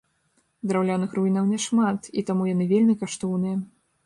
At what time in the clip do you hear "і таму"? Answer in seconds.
2.21-2.49